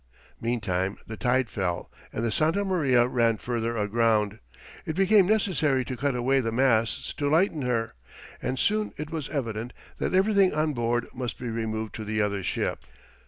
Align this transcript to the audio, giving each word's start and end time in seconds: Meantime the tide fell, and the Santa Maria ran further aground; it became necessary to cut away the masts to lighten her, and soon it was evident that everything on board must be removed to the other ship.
Meantime 0.41 0.97
the 1.05 1.15
tide 1.15 1.47
fell, 1.47 1.91
and 2.11 2.25
the 2.25 2.31
Santa 2.31 2.65
Maria 2.65 3.05
ran 3.07 3.37
further 3.37 3.77
aground; 3.77 4.39
it 4.83 4.95
became 4.95 5.27
necessary 5.27 5.85
to 5.85 5.95
cut 5.95 6.15
away 6.15 6.39
the 6.39 6.51
masts 6.51 7.13
to 7.13 7.29
lighten 7.29 7.61
her, 7.61 7.93
and 8.41 8.57
soon 8.57 8.93
it 8.97 9.11
was 9.11 9.29
evident 9.29 9.73
that 9.99 10.15
everything 10.15 10.55
on 10.55 10.73
board 10.73 11.05
must 11.13 11.37
be 11.37 11.49
removed 11.51 11.93
to 11.93 12.03
the 12.03 12.19
other 12.19 12.41
ship. 12.41 12.83